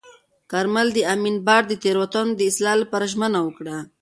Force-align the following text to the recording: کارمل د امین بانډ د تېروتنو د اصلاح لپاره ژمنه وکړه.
کارمل 0.51 0.87
د 0.93 0.97
امین 1.15 1.35
بانډ 1.45 1.65
د 1.69 1.73
تېروتنو 1.83 2.31
د 2.35 2.41
اصلاح 2.49 2.75
لپاره 2.81 3.09
ژمنه 3.13 3.39
وکړه. 3.43 3.77